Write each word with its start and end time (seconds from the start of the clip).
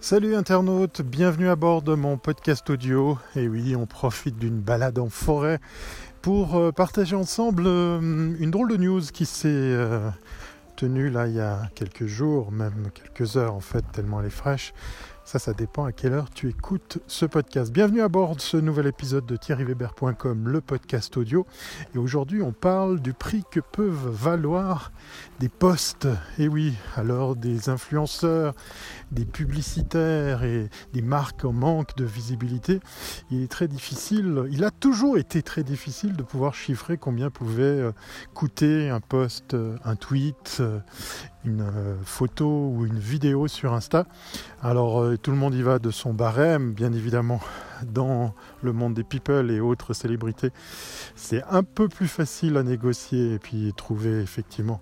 Salut 0.00 0.36
internautes, 0.36 1.02
bienvenue 1.02 1.48
à 1.48 1.56
bord 1.56 1.82
de 1.82 1.94
mon 1.94 2.18
podcast 2.18 2.70
audio. 2.70 3.18
Et 3.34 3.48
oui, 3.48 3.74
on 3.74 3.84
profite 3.86 4.38
d'une 4.38 4.60
balade 4.60 4.96
en 5.00 5.08
forêt 5.08 5.58
pour 6.22 6.54
euh, 6.54 6.70
partager 6.70 7.16
ensemble 7.16 7.64
euh, 7.66 7.98
une 8.38 8.50
drôle 8.52 8.70
de 8.70 8.76
news 8.76 9.02
qui 9.12 9.26
s'est 9.26 9.48
euh, 9.48 10.08
tenue 10.76 11.10
là 11.10 11.26
il 11.26 11.34
y 11.34 11.40
a 11.40 11.68
quelques 11.74 12.06
jours, 12.06 12.52
même 12.52 12.90
quelques 12.94 13.36
heures 13.36 13.54
en 13.54 13.60
fait, 13.60 13.84
tellement 13.92 14.20
elle 14.20 14.28
est 14.28 14.30
fraîche. 14.30 14.72
Ça, 15.28 15.38
ça 15.38 15.52
dépend 15.52 15.84
à 15.84 15.92
quelle 15.92 16.14
heure 16.14 16.30
tu 16.30 16.48
écoutes 16.48 17.00
ce 17.06 17.26
podcast. 17.26 17.70
Bienvenue 17.70 18.00
à 18.00 18.08
bord 18.08 18.34
de 18.34 18.40
ce 18.40 18.56
nouvel 18.56 18.86
épisode 18.86 19.26
de 19.26 19.36
thierryweber.com, 19.36 20.48
le 20.48 20.62
podcast 20.62 21.14
audio. 21.18 21.46
Et 21.94 21.98
aujourd'hui, 21.98 22.40
on 22.40 22.52
parle 22.52 22.98
du 23.02 23.12
prix 23.12 23.44
que 23.50 23.60
peuvent 23.60 24.08
valoir 24.08 24.90
des 25.38 25.50
postes. 25.50 26.08
Et 26.38 26.48
oui, 26.48 26.72
alors 26.96 27.36
des 27.36 27.68
influenceurs, 27.68 28.54
des 29.12 29.26
publicitaires 29.26 30.44
et 30.44 30.70
des 30.94 31.02
marques 31.02 31.44
en 31.44 31.52
manque 31.52 31.94
de 31.98 32.06
visibilité, 32.06 32.80
il 33.30 33.42
est 33.42 33.50
très 33.50 33.68
difficile, 33.68 34.44
il 34.50 34.64
a 34.64 34.70
toujours 34.70 35.18
été 35.18 35.42
très 35.42 35.62
difficile 35.62 36.16
de 36.16 36.22
pouvoir 36.22 36.54
chiffrer 36.54 36.96
combien 36.96 37.28
pouvait 37.28 37.64
euh, 37.64 37.92
coûter 38.32 38.88
un 38.88 39.00
post, 39.00 39.52
euh, 39.52 39.76
un 39.84 39.94
tweet, 39.94 40.56
euh, 40.60 40.80
une 41.44 41.64
photo 42.04 42.72
ou 42.74 42.86
une 42.86 42.98
vidéo 42.98 43.48
sur 43.48 43.72
Insta. 43.72 44.06
Alors 44.62 45.04
tout 45.22 45.30
le 45.30 45.36
monde 45.36 45.54
y 45.54 45.62
va 45.62 45.78
de 45.78 45.90
son 45.90 46.12
barème, 46.12 46.72
bien 46.72 46.92
évidemment, 46.92 47.40
dans 47.86 48.34
le 48.62 48.72
monde 48.72 48.94
des 48.94 49.04
people 49.04 49.50
et 49.50 49.60
autres 49.60 49.94
célébrités. 49.94 50.50
C'est 51.16 51.42
un 51.44 51.62
peu 51.62 51.88
plus 51.88 52.08
facile 52.08 52.56
à 52.56 52.62
négocier 52.62 53.34
et 53.34 53.38
puis 53.38 53.72
trouver 53.76 54.20
effectivement 54.20 54.80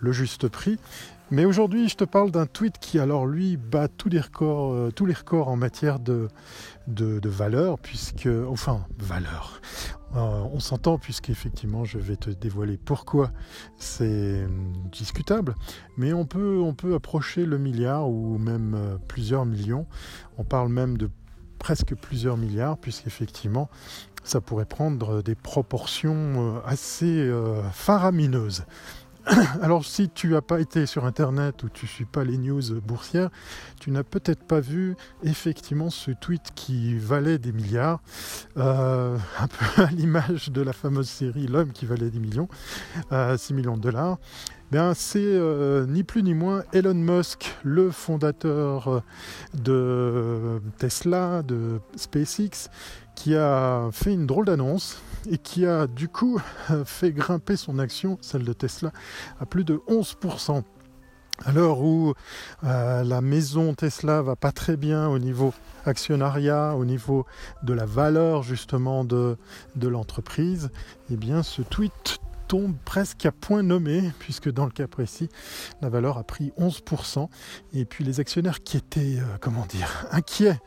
le 0.00 0.12
juste 0.12 0.48
prix. 0.48 0.78
Mais 1.30 1.44
aujourd'hui, 1.44 1.90
je 1.90 1.96
te 1.96 2.04
parle 2.04 2.30
d'un 2.30 2.46
tweet 2.46 2.78
qui, 2.78 2.98
alors 2.98 3.26
lui, 3.26 3.58
bat 3.58 3.88
tous 3.88 4.08
les 4.08 4.20
records, 4.20 4.72
euh, 4.72 4.90
tous 4.90 5.04
les 5.04 5.12
records 5.12 5.48
en 5.48 5.56
matière 5.56 6.00
de, 6.00 6.28
de, 6.86 7.28
valeur, 7.28 7.78
puisque, 7.78 8.28
enfin, 8.48 8.86
valeur. 8.98 9.60
Euh, 10.16 10.42
on 10.52 10.58
s'entend, 10.58 10.96
puisqu'effectivement, 10.96 11.84
je 11.84 11.98
vais 11.98 12.16
te 12.16 12.30
dévoiler 12.30 12.78
pourquoi 12.78 13.30
c'est 13.76 14.44
hum, 14.44 14.72
discutable. 14.90 15.54
Mais 15.98 16.14
on 16.14 16.24
peut, 16.24 16.60
on 16.62 16.72
peut 16.72 16.94
approcher 16.94 17.44
le 17.44 17.58
milliard 17.58 18.08
ou 18.08 18.38
même 18.38 18.74
euh, 18.74 18.96
plusieurs 19.06 19.44
millions. 19.44 19.86
On 20.38 20.44
parle 20.44 20.70
même 20.70 20.96
de 20.96 21.10
presque 21.58 21.94
plusieurs 21.94 22.38
milliards, 22.38 22.78
puisqu'effectivement, 22.78 23.68
ça 24.24 24.40
pourrait 24.40 24.64
prendre 24.64 25.22
des 25.22 25.34
proportions 25.34 26.62
assez 26.64 27.30
faramineuses. 27.72 28.64
Alors 29.62 29.84
si 29.84 30.08
tu 30.08 30.28
n'as 30.28 30.40
pas 30.40 30.60
été 30.60 30.86
sur 30.86 31.04
Internet 31.04 31.62
ou 31.62 31.68
tu 31.68 31.86
ne 31.86 31.90
suis 31.90 32.04
pas 32.04 32.24
les 32.24 32.38
news 32.38 32.62
boursières, 32.80 33.30
tu 33.80 33.90
n'as 33.90 34.02
peut-être 34.02 34.44
pas 34.44 34.60
vu 34.60 34.96
effectivement 35.22 35.90
ce 35.90 36.10
tweet 36.10 36.52
qui 36.54 36.96
valait 36.96 37.38
des 37.38 37.52
milliards, 37.52 38.00
euh, 38.56 39.16
un 39.38 39.48
peu 39.48 39.82
à 39.82 39.86
l'image 39.90 40.50
de 40.50 40.62
la 40.62 40.72
fameuse 40.72 41.08
série 41.08 41.46
L'homme 41.46 41.72
qui 41.72 41.86
valait 41.86 42.10
des 42.10 42.20
millions, 42.20 42.48
6 43.10 43.12
euh, 43.12 43.36
millions 43.52 43.76
de 43.76 43.82
dollars. 43.82 44.18
Bien, 44.70 44.92
c'est 44.92 45.18
euh, 45.22 45.86
ni 45.86 46.02
plus 46.02 46.22
ni 46.22 46.34
moins 46.34 46.62
Elon 46.74 46.92
Musk, 46.92 47.56
le 47.62 47.90
fondateur 47.90 49.02
de 49.54 50.60
Tesla, 50.76 51.42
de 51.42 51.80
SpaceX, 51.96 52.68
qui 53.18 53.34
a 53.34 53.88
fait 53.90 54.14
une 54.14 54.26
drôle 54.28 54.46
d'annonce 54.46 55.02
et 55.28 55.38
qui 55.38 55.66
a 55.66 55.88
du 55.88 56.06
coup 56.06 56.40
fait 56.84 57.10
grimper 57.10 57.56
son 57.56 57.80
action, 57.80 58.16
celle 58.20 58.44
de 58.44 58.52
Tesla, 58.52 58.92
à 59.40 59.44
plus 59.44 59.64
de 59.64 59.82
11%. 59.88 60.62
À 61.44 61.52
l'heure 61.52 61.80
où 61.80 62.14
euh, 62.62 63.02
la 63.02 63.20
maison 63.20 63.74
Tesla 63.74 64.22
va 64.22 64.36
pas 64.36 64.52
très 64.52 64.76
bien 64.76 65.08
au 65.08 65.18
niveau 65.18 65.52
actionnariat, 65.84 66.76
au 66.76 66.84
niveau 66.84 67.26
de 67.64 67.72
la 67.72 67.86
valeur 67.86 68.44
justement 68.44 69.02
de, 69.02 69.36
de 69.74 69.88
l'entreprise, 69.88 70.70
eh 71.10 71.16
bien 71.16 71.42
ce 71.42 71.62
tweet 71.62 72.17
tombe 72.48 72.74
presque 72.84 73.26
à 73.26 73.32
point 73.32 73.62
nommé, 73.62 74.10
puisque 74.18 74.50
dans 74.50 74.64
le 74.64 74.70
cas 74.70 74.88
précis, 74.88 75.28
la 75.82 75.90
valeur 75.90 76.16
a 76.18 76.24
pris 76.24 76.52
11%. 76.58 77.28
Et 77.74 77.84
puis 77.84 78.04
les 78.04 78.20
actionnaires 78.20 78.62
qui 78.62 78.78
étaient, 78.78 79.18
euh, 79.18 79.36
comment 79.40 79.66
dire, 79.66 80.06
inquiets 80.10 80.58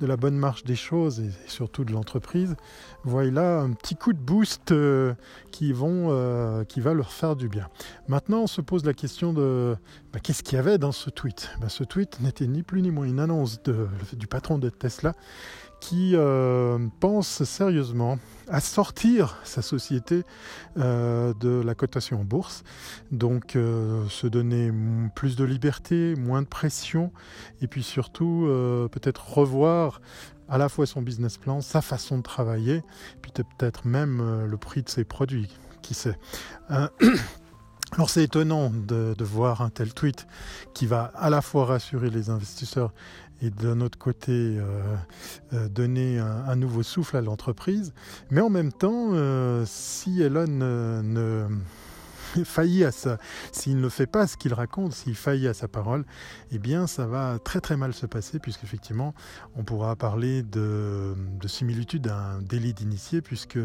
de 0.00 0.06
la 0.06 0.16
bonne 0.16 0.36
marche 0.36 0.64
des 0.64 0.74
choses 0.74 1.20
et 1.20 1.30
surtout 1.46 1.84
de 1.84 1.92
l'entreprise, 1.92 2.56
voient 3.04 3.24
là 3.24 3.60
un 3.60 3.70
petit 3.72 3.94
coup 3.94 4.12
de 4.12 4.18
boost 4.18 4.72
euh, 4.72 5.14
qui, 5.52 5.72
vont, 5.72 6.08
euh, 6.10 6.64
qui 6.64 6.80
va 6.80 6.92
leur 6.92 7.12
faire 7.12 7.36
du 7.36 7.48
bien. 7.48 7.68
Maintenant, 8.08 8.40
on 8.40 8.46
se 8.46 8.60
pose 8.60 8.84
la 8.84 8.94
question 8.94 9.32
de 9.32 9.76
bah, 10.12 10.18
qu'est-ce 10.20 10.42
qu'il 10.42 10.56
y 10.56 10.58
avait 10.58 10.76
dans 10.76 10.92
ce 10.92 11.08
tweet? 11.08 11.50
Bah, 11.60 11.68
Ce 11.68 11.84
tweet 11.84 12.20
n'était 12.20 12.46
ni 12.46 12.62
plus 12.62 12.82
ni 12.82 12.90
moins 12.90 13.06
une 13.06 13.20
annonce 13.20 13.62
de, 13.62 13.88
du 14.12 14.26
patron 14.26 14.58
de 14.58 14.70
Tesla 14.70 15.14
qui 15.82 16.12
euh, 16.14 16.78
pense 17.00 17.42
sérieusement 17.42 18.20
à 18.48 18.60
sortir 18.60 19.38
sa 19.42 19.62
société 19.62 20.22
euh, 20.78 21.34
de 21.40 21.60
la 21.60 21.74
cotation 21.74 22.20
en 22.20 22.24
bourse, 22.24 22.62
donc 23.10 23.56
euh, 23.56 24.08
se 24.08 24.28
donner 24.28 24.70
plus 25.16 25.34
de 25.34 25.42
liberté, 25.42 26.14
moins 26.14 26.42
de 26.42 26.46
pression, 26.46 27.10
et 27.60 27.66
puis 27.66 27.82
surtout 27.82 28.48
peut-être 28.92 29.28
revoir 29.28 30.00
à 30.48 30.56
la 30.56 30.68
fois 30.68 30.86
son 30.86 31.02
business 31.02 31.36
plan, 31.36 31.60
sa 31.60 31.82
façon 31.82 32.18
de 32.18 32.22
travailler, 32.22 32.84
puis 33.20 33.32
peut-être 33.32 33.84
même 33.84 34.46
le 34.46 34.56
prix 34.56 34.84
de 34.84 34.88
ses 34.88 35.02
produits, 35.02 35.48
qui 35.82 35.94
sait. 35.94 36.16
Alors 37.92 38.08
c'est 38.08 38.24
étonnant 38.24 38.70
de, 38.70 39.14
de, 39.16 39.24
voir 39.24 39.60
un 39.60 39.68
tel 39.68 39.92
tweet 39.92 40.26
qui 40.72 40.86
va 40.86 41.12
à 41.14 41.28
la 41.28 41.42
fois 41.42 41.66
rassurer 41.66 42.08
les 42.08 42.30
investisseurs 42.30 42.92
et 43.42 43.50
d'un 43.50 43.80
autre 43.80 43.98
côté 43.98 44.32
euh, 44.32 44.96
euh, 45.52 45.68
donner 45.68 46.18
un, 46.18 46.56
nouveau 46.56 46.82
souffle 46.82 47.16
à 47.16 47.20
l'entreprise. 47.20 47.92
Mais 48.30 48.40
en 48.40 48.50
même 48.50 48.72
temps, 48.72 49.10
euh, 49.12 49.64
si 49.66 50.22
Elon 50.22 50.46
ne 50.46 51.46
faillit 52.44 52.84
à 52.84 52.92
ça, 52.92 53.18
s'il 53.50 53.80
ne 53.80 53.88
fait 53.88 54.06
pas 54.06 54.26
ce 54.26 54.36
qu'il 54.36 54.54
raconte, 54.54 54.92
s'il 54.92 55.16
faillit 55.16 55.48
à 55.48 55.54
sa 55.54 55.68
parole, 55.68 56.04
eh 56.50 56.58
bien 56.58 56.86
ça 56.86 57.06
va 57.06 57.38
très 57.38 57.60
très 57.60 57.76
mal 57.76 57.92
se 57.92 58.06
passer 58.06 58.38
puisqu'effectivement 58.38 59.14
on 59.56 59.64
pourra 59.64 59.96
parler 59.96 60.42
de, 60.42 61.14
similitude 61.46 62.08
à 62.08 62.16
un 62.16 62.42
délit 62.42 62.74
d'initié 62.74 63.20
puisque 63.20 63.58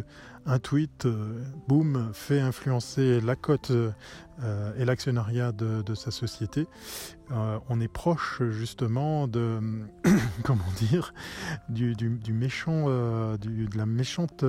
un 0.47 0.59
tweet, 0.59 1.06
euh, 1.06 1.44
boum, 1.68 2.09
fait 2.13 2.40
influencer 2.40 3.19
la 3.19 3.35
cote 3.35 3.72
euh, 3.72 4.72
et 4.78 4.85
l'actionnariat 4.85 5.52
de, 5.52 5.96
sa 5.96 6.09
société. 6.09 6.68
Euh, 7.31 7.59
on 7.69 7.81
est 7.81 7.90
proche 7.90 8.41
justement 8.52 9.28
de, 9.28 9.59
comment 10.44 10.72
dire, 10.78 11.13
du, 11.69 11.94
méchant, 12.31 12.88
de 12.88 13.78
la 13.78 13.86
méchante 13.86 14.44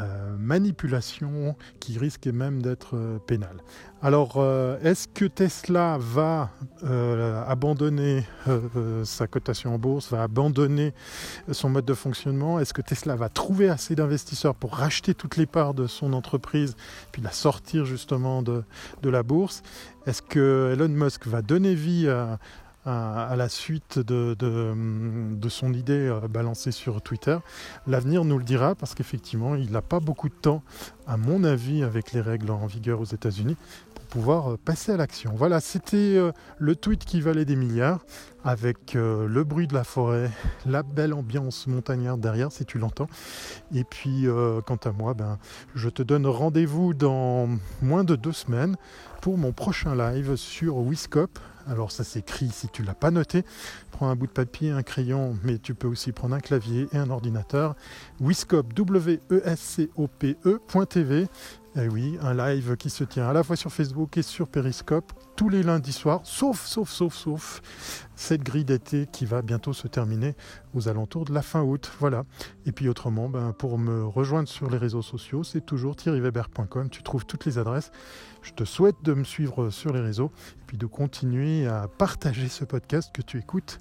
euh, 0.00 0.36
manipulation 0.36 1.54
qui 1.78 1.98
risque 1.98 2.26
même 2.26 2.60
d'être 2.60 2.96
euh, 2.96 3.20
pénale. 3.20 3.58
Alors, 4.02 4.38
euh, 4.38 4.76
est-ce 4.82 5.06
que 5.06 5.24
Tesla 5.24 5.98
va 6.00 6.50
abandonner 7.46 8.24
sa 9.04 9.26
cotation 9.26 9.74
en 9.74 9.78
bourse, 9.78 10.10
va 10.10 10.24
abandonner 10.24 10.92
son 11.52 11.70
mode 11.70 11.84
de 11.84 11.94
fonctionnement? 11.94 12.58
Est-ce 12.58 12.74
que 12.74 12.82
Tesla 12.82 13.14
va 13.16 13.28
trouver 13.28 13.68
assez 13.68 13.94
d'investisseurs 13.94 14.54
pour 14.54 14.74
racheter 14.74 14.93
toutes 15.02 15.36
les 15.36 15.46
parts 15.46 15.74
de 15.74 15.86
son 15.86 16.12
entreprise, 16.12 16.76
puis 17.12 17.22
la 17.22 17.32
sortir 17.32 17.84
justement 17.84 18.42
de, 18.42 18.64
de 19.02 19.10
la 19.10 19.22
bourse 19.22 19.62
Est-ce 20.06 20.22
que 20.22 20.70
Elon 20.72 20.88
Musk 20.88 21.26
va 21.26 21.42
donner 21.42 21.74
vie 21.74 22.08
à, 22.08 22.38
à, 22.86 23.34
la 23.36 23.48
suite 23.48 23.98
de, 23.98 24.34
de, 24.34 25.48
son 25.48 25.72
idée 25.72 26.08
euh, 26.08 26.28
balancée 26.28 26.72
sur 26.72 27.00
Twitter? 27.02 27.38
L'avenir 27.86 28.24
nous 28.24 28.38
le 28.38 28.44
dira 28.44 28.74
parce 28.74 28.94
qu'effectivement, 28.94 29.54
il 29.54 29.70
n'a 29.70 29.82
pas 29.82 30.00
beaucoup 30.00 30.28
de 30.28 30.34
temps, 30.34 30.62
à 31.06 31.16
mon 31.16 31.44
avis, 31.44 31.82
avec 31.82 32.12
les 32.12 32.20
règles 32.20 32.50
en 32.50 32.66
vigueur 32.66 33.00
aux 33.00 33.04
États-Unis, 33.04 33.56
pour 33.94 34.04
pouvoir 34.06 34.52
euh, 34.52 34.58
passer 34.62 34.92
à 34.92 34.96
l'action. 34.96 35.32
Voilà, 35.34 35.60
c'était 35.60 35.96
euh, 35.96 36.32
le 36.58 36.76
tweet 36.76 37.04
qui 37.04 37.20
valait 37.20 37.44
des 37.44 37.56
milliards, 37.56 38.04
avec 38.44 38.92
le 38.94 39.42
bruit 39.42 39.66
de 39.66 39.72
la 39.74 39.84
forêt, 39.84 40.30
la 40.66 40.82
belle 40.82 41.14
ambiance 41.14 41.66
montagnarde 41.66 42.20
derrière, 42.20 42.52
si 42.52 42.66
tu 42.66 42.78
l'entends. 42.78 43.08
Et 43.74 43.84
puis, 43.84 44.26
quant 44.66 44.76
à 44.76 44.92
moi, 44.92 45.14
ben, 45.14 45.38
je 45.74 45.88
te 45.88 46.02
donne 46.02 46.26
rendez-vous 46.26 46.92
dans 46.92 47.48
moins 47.80 48.04
de 48.04 48.16
deux 48.16 48.32
semaines 48.32 48.76
pour 49.22 49.38
mon 49.38 49.52
prochain 49.52 49.94
live 49.94 50.36
sur 50.36 50.76
Wiscop 50.76 51.38
alors 51.66 51.90
ça 51.90 52.04
s'écrit 52.04 52.50
si 52.50 52.68
tu 52.68 52.82
l'as 52.82 52.94
pas 52.94 53.10
noté. 53.10 53.42
Prends 53.90 54.08
un 54.08 54.16
bout 54.16 54.26
de 54.26 54.32
papier, 54.32 54.70
un 54.70 54.82
crayon, 54.82 55.34
mais 55.44 55.58
tu 55.58 55.74
peux 55.74 55.86
aussi 55.86 56.12
prendre 56.12 56.34
un 56.34 56.40
clavier 56.40 56.88
et 56.92 56.98
un 56.98 57.08
ordinateur. 57.10 57.74
Wiscope, 58.20 58.74
W-E-S-C-O-P-E.tv. 58.74 59.24
TV. 60.94 61.26
Et 61.74 61.88
oui, 61.88 62.16
un 62.22 62.34
live 62.34 62.76
qui 62.76 62.88
se 62.88 63.02
tient 63.02 63.26
à 63.26 63.32
la 63.32 63.42
fois 63.42 63.56
sur 63.56 63.72
Facebook 63.72 64.16
et 64.16 64.22
sur 64.22 64.46
Periscope 64.46 65.12
tous 65.34 65.48
les 65.48 65.64
lundis 65.64 65.92
soirs, 65.92 66.20
sauf, 66.22 66.64
sauf, 66.64 66.88
sauf, 66.88 67.14
sauf 67.16 67.62
cette 68.14 68.44
grille 68.44 68.64
d'été 68.64 69.08
qui 69.10 69.26
va 69.26 69.42
bientôt 69.42 69.72
se 69.72 69.88
terminer 69.88 70.36
aux 70.72 70.86
alentours 70.86 71.24
de 71.24 71.34
la 71.34 71.42
fin 71.42 71.62
août. 71.64 71.90
Voilà. 71.98 72.22
Et 72.64 72.70
puis 72.70 72.88
autrement, 72.88 73.28
ben, 73.28 73.52
pour 73.52 73.76
me 73.76 74.04
rejoindre 74.04 74.48
sur 74.48 74.70
les 74.70 74.78
réseaux 74.78 75.02
sociaux, 75.02 75.42
c'est 75.42 75.66
toujours 75.66 75.96
thierryweber.com. 75.96 76.88
Tu 76.90 77.02
trouves 77.02 77.26
toutes 77.26 77.44
les 77.44 77.58
adresses. 77.58 77.90
Je 78.42 78.52
te 78.52 78.62
souhaite 78.62 79.02
de 79.02 79.14
me 79.14 79.24
suivre 79.24 79.70
sur 79.70 79.92
les 79.92 80.00
réseaux 80.00 80.30
et 80.60 80.64
puis 80.68 80.78
de 80.78 80.86
continuer 80.86 81.66
à 81.66 81.88
partager 81.88 82.46
ce 82.46 82.64
podcast 82.64 83.10
que 83.12 83.22
tu 83.22 83.38
écoutes 83.38 83.80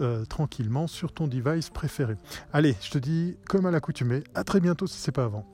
euh, 0.00 0.24
tranquillement 0.26 0.86
sur 0.86 1.12
ton 1.12 1.26
device 1.26 1.70
préféré. 1.70 2.14
Allez, 2.52 2.76
je 2.80 2.90
te 2.90 2.98
dis 2.98 3.36
comme 3.48 3.66
à 3.66 3.72
l'accoutumée, 3.72 4.22
à 4.36 4.44
très 4.44 4.60
bientôt 4.60 4.86
si 4.86 4.98
c'est 4.98 5.10
pas 5.10 5.24
avant. 5.24 5.44